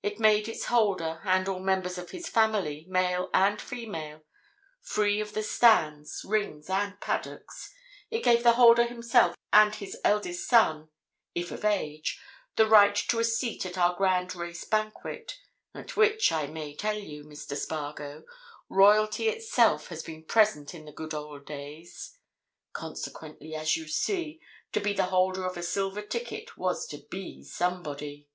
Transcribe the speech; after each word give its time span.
It 0.00 0.20
made 0.20 0.46
its 0.46 0.66
holder, 0.66 1.20
and 1.24 1.48
all 1.48 1.58
members 1.58 1.98
of 1.98 2.10
his 2.12 2.28
family, 2.28 2.86
male 2.88 3.28
and 3.34 3.60
female, 3.60 4.22
free 4.80 5.18
of 5.20 5.32
the 5.34 5.42
stands, 5.42 6.24
rings, 6.24 6.70
and 6.70 7.00
paddocks. 7.00 7.74
It 8.08 8.22
gave 8.22 8.44
the 8.44 8.52
holder 8.52 8.84
himself 8.86 9.34
and 9.52 9.74
his 9.74 9.98
eldest 10.04 10.48
son, 10.48 10.90
if 11.34 11.50
of 11.50 11.64
age, 11.64 12.20
the 12.54 12.68
right 12.68 12.94
to 12.94 13.18
a 13.18 13.24
seat 13.24 13.66
at 13.66 13.76
our 13.76 13.96
grand 13.96 14.36
race 14.36 14.64
banquet—at 14.64 15.96
which, 15.96 16.30
I 16.30 16.46
may 16.46 16.76
tell 16.76 16.96
you, 17.00 17.24
Mr. 17.24 17.56
Spargo, 17.56 18.22
Royalty 18.68 19.26
itself 19.28 19.88
has 19.88 20.04
been 20.04 20.24
present 20.24 20.76
in 20.76 20.84
the 20.84 20.92
good 20.92 21.12
old 21.12 21.44
days. 21.44 22.16
Consequently, 22.72 23.56
as 23.56 23.76
you 23.76 23.88
see, 23.88 24.40
to 24.70 24.78
be 24.78 24.92
the 24.92 25.06
holder 25.06 25.44
of 25.44 25.56
a 25.56 25.62
silver 25.64 26.02
ticket 26.02 26.56
was 26.56 26.86
to 26.86 26.98
be 27.10 27.42
somebody." 27.42 28.28